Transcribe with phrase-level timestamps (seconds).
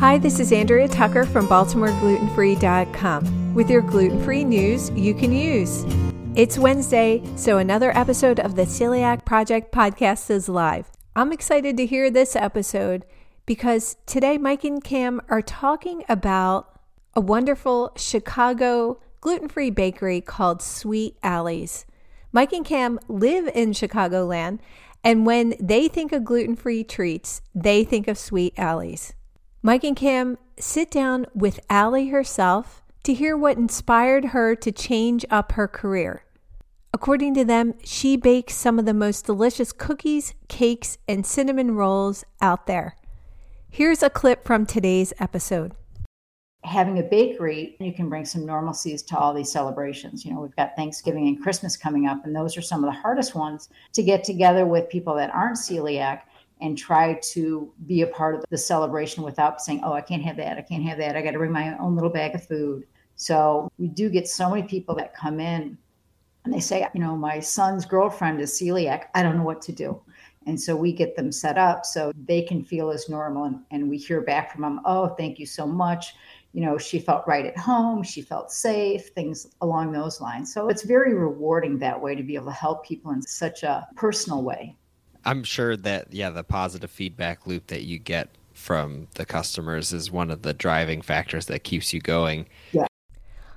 [0.00, 5.84] Hi, this is Andrea Tucker from BaltimoreGlutenFree.com with your gluten free news you can use.
[6.34, 10.90] It's Wednesday, so another episode of the Celiac Project podcast is live.
[11.14, 13.04] I'm excited to hear this episode
[13.44, 16.80] because today Mike and Cam are talking about
[17.14, 21.84] a wonderful Chicago gluten free bakery called Sweet Ali's.
[22.32, 24.60] Mike and Cam live in Chicagoland,
[25.04, 29.12] and when they think of gluten free treats, they think of Sweet Ali's.
[29.62, 35.26] Mike and Cam sit down with Allie herself to hear what inspired her to change
[35.28, 36.24] up her career.
[36.94, 42.24] According to them, she bakes some of the most delicious cookies, cakes, and cinnamon rolls
[42.40, 42.96] out there.
[43.68, 45.74] Here's a clip from today's episode.
[46.64, 50.24] having a bakery, you can bring some normalcies to all these celebrations.
[50.24, 52.98] You know, we've got Thanksgiving and Christmas coming up, and those are some of the
[52.98, 56.22] hardest ones to get together with people that aren't celiac
[56.60, 60.36] and try to be a part of the celebration without saying, oh, I can't have
[60.36, 60.58] that.
[60.58, 61.16] I can't have that.
[61.16, 62.86] I got to bring my own little bag of food.
[63.16, 65.76] So we do get so many people that come in
[66.44, 69.06] and they say, you know, my son's girlfriend is celiac.
[69.14, 70.00] I don't know what to do.
[70.46, 73.44] And so we get them set up so they can feel as normal.
[73.44, 76.14] And, and we hear back from them, oh, thank you so much.
[76.52, 78.02] You know, she felt right at home.
[78.02, 80.52] She felt safe, things along those lines.
[80.52, 83.86] So it's very rewarding that way to be able to help people in such a
[83.94, 84.76] personal way.
[85.24, 90.10] I'm sure that yeah, the positive feedback loop that you get from the customers is
[90.10, 92.46] one of the driving factors that keeps you going.
[92.72, 92.86] Yeah.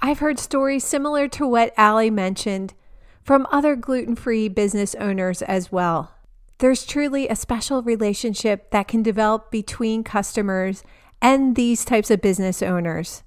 [0.00, 2.74] I've heard stories similar to what Allie mentioned
[3.22, 6.12] from other gluten free business owners as well.
[6.58, 10.84] There's truly a special relationship that can develop between customers
[11.20, 13.22] and these types of business owners.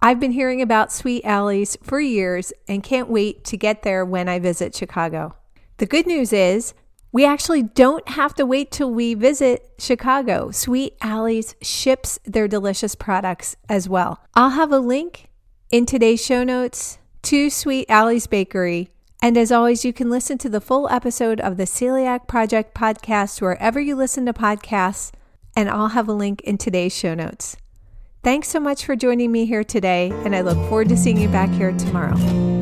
[0.00, 4.28] I've been hearing about Sweet Ali's for years and can't wait to get there when
[4.28, 5.36] I visit Chicago.
[5.76, 6.74] The good news is,
[7.12, 10.50] we actually don't have to wait till we visit Chicago.
[10.50, 14.20] Sweet Ali's ships their delicious products as well.
[14.34, 15.28] I'll have a link
[15.70, 18.88] in today's show notes to Sweet Ali's Bakery.
[19.20, 23.40] And as always, you can listen to the full episode of the Celiac Project podcast
[23.40, 25.12] wherever you listen to podcasts,
[25.54, 27.56] and I'll have a link in today's show notes.
[28.24, 31.28] Thanks so much for joining me here today, and I look forward to seeing you
[31.28, 32.61] back here tomorrow.